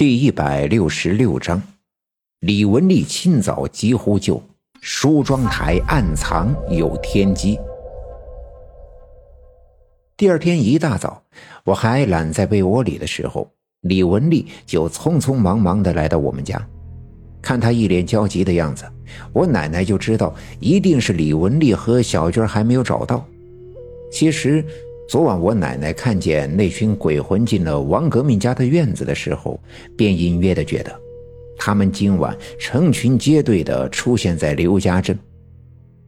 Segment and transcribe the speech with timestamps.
[0.00, 1.62] 第一百六十六章，
[2.40, 4.42] 李文丽清早急呼救，
[4.80, 7.60] 梳妆台暗藏有天机。
[10.16, 11.22] 第二天一大早，
[11.64, 13.46] 我还懒在被窝里的时候，
[13.82, 16.66] 李文丽就匆匆忙忙的来到我们家。
[17.42, 18.86] 看她一脸焦急的样子，
[19.34, 23.22] 我奶奶就知道一定是李文丽和小娟还没有找到。
[24.10, 24.64] 其实。
[25.10, 29.60] 昨晚我奶奶看见那群鬼魂进了王革命家的院子的时候，
[29.96, 31.00] 便隐约的觉得，
[31.58, 35.18] 他们今晚成群结队的出现在刘家镇，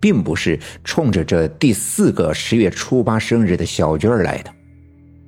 [0.00, 4.50] 并不是冲着这第四个十月初八生日的小娟儿来的。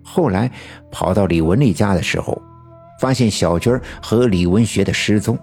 [0.03, 0.51] 后来
[0.91, 2.43] 跑到李文丽家的时候，
[3.01, 5.39] 发现小娟儿和李文学的失踪，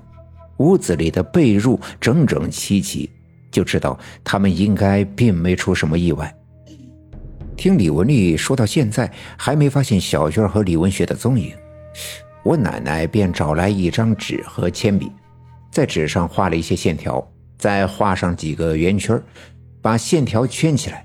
[0.57, 3.09] 屋子里的被褥整整齐齐，
[3.49, 6.34] 就知道他们应该并没出什么意外。
[7.57, 11.52] 听李文丽说到现在还没发现小娟和李文学的踪影，
[12.43, 15.11] 我奶奶便找来一张纸和铅笔，
[15.71, 19.20] 在纸上画了一些线条，再画上几个圆圈，
[19.82, 21.04] 把线条圈起来。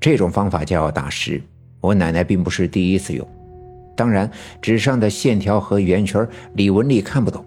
[0.00, 1.40] 这种方法叫打石。
[1.80, 3.26] 我奶奶并不是第一次用，
[3.94, 4.28] 当然
[4.60, 7.44] 纸上的线条和圆圈李文丽看不懂，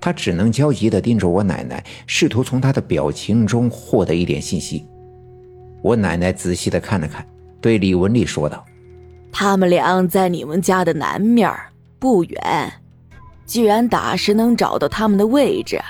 [0.00, 4.86] 她只能焦急地盯着我奶奶，试图从她的表情中获得一点信息。
[5.82, 7.26] 我奶奶仔细地看了看。
[7.60, 8.64] 对李文丽说道
[9.30, 11.52] ：“他们俩在你们家的南面
[11.98, 12.72] 不远。
[13.44, 15.80] 既然打时能找到他们的位置，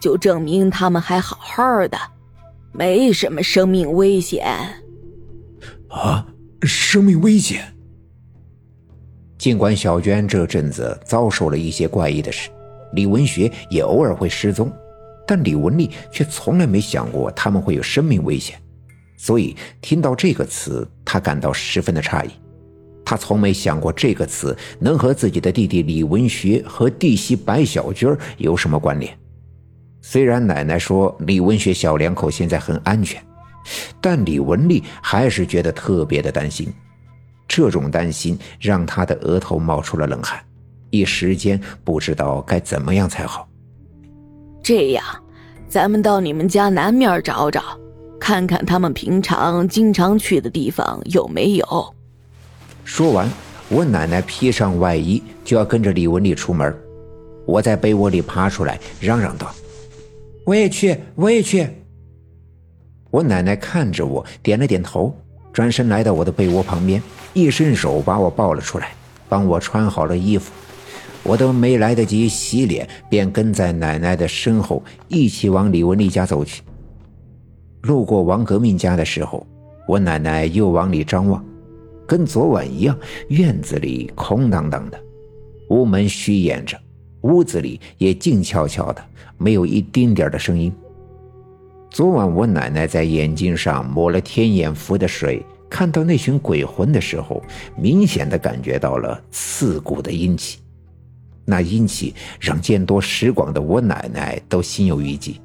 [0.00, 1.96] 就证明他们还好好的，
[2.72, 4.46] 没什么生命危险。”
[5.88, 6.26] 啊，
[6.62, 7.62] 生命危险！
[9.38, 12.50] 尽管小娟这阵子遭受了一些怪异的事，
[12.92, 14.70] 李文学也偶尔会失踪，
[15.26, 18.60] 但李文丽却从来没想过他们会有生命危险。
[19.16, 22.30] 所以听到这个词，他感到十分的诧异。
[23.04, 29.16] 他从没想过这个词能和自己的弟弟李文学和弟媳白小娟有什么关联。
[30.02, 33.22] 虽然奶奶说李文学小两口现在很安全，
[34.00, 36.72] 但李文丽还是觉得特别的担心。
[37.48, 40.40] 这种担心让他的额头冒出了冷汗，
[40.90, 43.48] 一时间不知道该怎么样才好。
[44.62, 45.04] 这样，
[45.68, 47.62] 咱们到你们家南面找找。
[48.26, 51.94] 看看他们平常经常去的地方有没有。
[52.82, 53.30] 说完，
[53.68, 56.76] 我奶奶披上外衣就要跟着李文丽出门。
[57.46, 59.54] 我在被窝里爬出来，嚷嚷道
[60.44, 61.68] ：“我也去，我也去。”
[63.12, 65.16] 我奶奶看着我，点了点头，
[65.52, 67.00] 转身来到我的被窝旁边，
[67.32, 68.90] 一伸手把我抱了出来，
[69.28, 70.50] 帮我穿好了衣服。
[71.22, 76.60] 我都没来得及洗脸，便跟在奶奶的身后一起往李文丽家走去。
[77.86, 79.46] 路过王革命家的时候，
[79.86, 81.44] 我奶奶又往里张望，
[82.04, 82.98] 跟昨晚一样，
[83.28, 85.00] 院子里空荡荡的，
[85.70, 86.76] 屋门虚掩着，
[87.20, 89.04] 屋子里也静悄悄的，
[89.38, 90.72] 没有一丁点的声音。
[91.88, 97.40] 昨晚我奶奶在眼睛上抹了天眼符的水，看到那群鬼魂的时候，
[97.76, 100.58] 明显的感觉到了刺骨的阴气，
[101.44, 105.40] 那阴气让见多识广的我奶奶都心有余悸。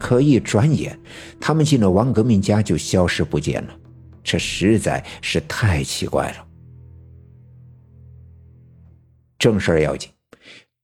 [0.00, 0.98] 可一转眼，
[1.38, 3.76] 他们进了王革命家就消失不见了，
[4.24, 6.46] 这实在是太奇怪了。
[9.38, 10.10] 正事儿要紧，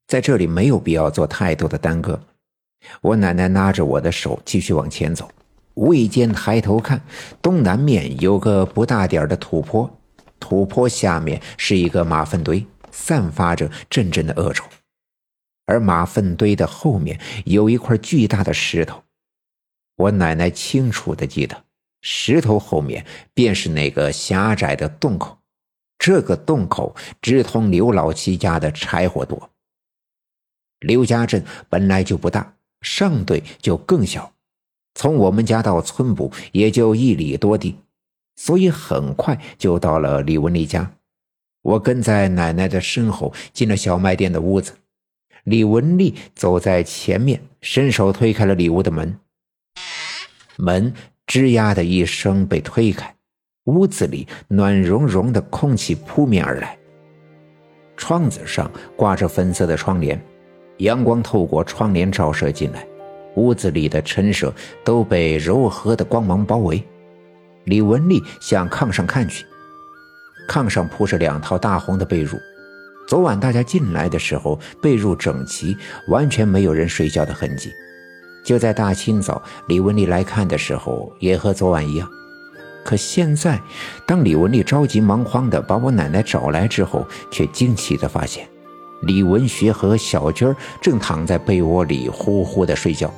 [0.07, 2.21] 在这里没有必要做太多的耽搁。
[3.01, 5.29] 我奶奶拉着我的手继续往前走，
[5.75, 7.03] 无意间抬头看，
[7.43, 9.91] 东南面有个不大点的土坡，
[10.39, 14.65] 土坡下面是一个马粪堆，散发着阵阵的恶臭，
[15.67, 19.03] 而马粪堆的后面有一块巨大的石头。
[19.97, 21.65] 我奶奶清楚的记得，
[22.03, 25.39] 石头后面便是那个狭窄的洞口，
[25.99, 29.49] 这个洞口直通刘老七家的柴火垛。
[30.81, 34.35] 刘家镇本来就不大，上队就更小，
[34.95, 37.77] 从我们家到村部也就一里多地，
[38.37, 40.93] 所以很快就到了李文丽家。
[41.63, 44.75] 我跟在奶奶的身后进了小卖店的屋子，
[45.45, 49.19] 李文丽走在前面，伸手推开了里屋的门。
[50.59, 50.93] 门
[51.27, 53.15] 吱呀的一声被推开，
[53.65, 56.79] 屋子里暖融融的空气扑面而来。
[57.97, 60.21] 窗子上挂着粉色的窗帘，
[60.79, 62.87] 阳光透过窗帘照射进来，
[63.37, 64.53] 屋子里的陈设
[64.85, 66.83] 都被柔和的光芒包围。
[67.65, 69.45] 李文丽向炕上看去，
[70.49, 72.39] 炕上铺着两套大红的被褥。
[73.09, 75.77] 昨晚大家进来的时候，被褥整齐，
[76.09, 77.73] 完全没有人睡觉的痕迹。
[78.47, 82.09] 就在大清早，李文丽来看的时候，也和昨晚一样。
[82.85, 83.61] 可现在，
[84.07, 88.49] 当李文丽着急忙慌地把我奶奶找来之后，却惊奇地发现，
[89.03, 93.13] 李文学和小娟正躺在被窝里呼呼的睡觉。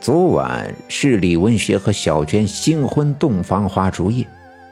[0.00, 4.26] 昨晚是李文学和小娟新婚洞房花烛夜，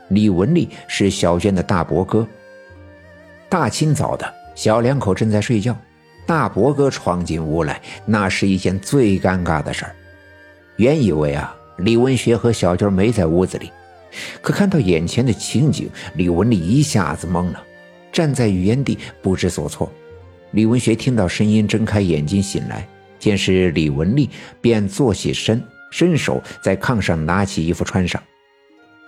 [0.09, 2.27] 李文丽是小娟的大伯哥。
[3.51, 5.77] 大清早的，小两口正在睡觉，
[6.27, 9.95] 大伯哥闯进屋来，那是一件最尴尬的事儿。
[10.77, 13.71] 原以为啊，李文学和小娟没在屋子里，
[14.41, 17.63] 可看到眼前的情景，李文丽一下子懵了。
[18.13, 19.91] 站在原地不知所措，
[20.53, 22.87] 李文学听到声音，睁开眼睛醒来，
[23.19, 24.29] 见是李文丽，
[24.61, 28.23] 便坐起身，伸手在炕上拿起衣服穿上。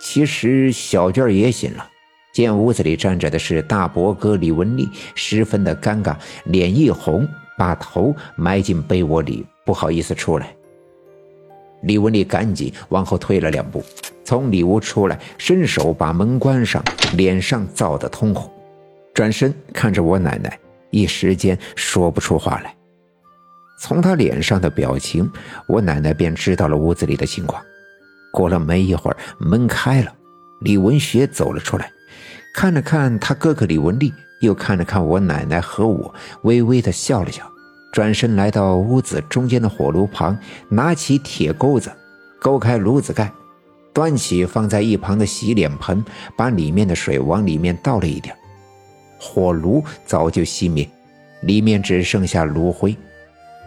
[0.00, 1.88] 其实小娟也醒了，
[2.34, 6.16] 见屋子里站着的是大伯哥李文丽，十分的尴尬，
[6.46, 7.24] 脸一红，
[7.56, 10.52] 把头埋进被窝里，不好意思出来。
[11.82, 13.84] 李文丽赶紧往后退了两步，
[14.24, 16.82] 从里屋出来，伸手把门关上，
[17.16, 18.50] 脸上燥得通红。
[19.14, 20.58] 转身看着我奶奶，
[20.90, 22.74] 一时间说不出话来。
[23.78, 25.30] 从她脸上的表情，
[25.68, 27.62] 我奶奶便知道了屋子里的情况。
[28.32, 30.12] 过了没一会儿，门开了，
[30.62, 31.92] 李文学走了出来，
[32.52, 37.42] 看了看他哥哥李文丽，又看了看我奶奶和我，微微的笑了笑，
[37.92, 40.38] 转身来到屋子中间的火炉旁，
[40.68, 41.90] 拿起铁钩子，
[42.40, 43.30] 勾开炉子盖，
[43.92, 46.04] 端起放在一旁的洗脸盆，
[46.36, 48.34] 把里面的水往里面倒了一点。
[49.18, 50.88] 火炉早就熄灭，
[51.42, 52.96] 里面只剩下炉灰。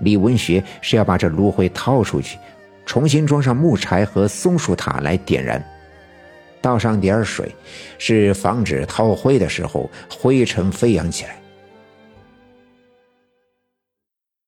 [0.01, 2.37] 李文学是要把这炉灰掏出去，
[2.85, 5.61] 重新装上木柴和松树塔来点燃，
[6.67, 7.49] 倒上点水，
[7.97, 11.41] 是防止掏灰的时候灰尘飞扬起来。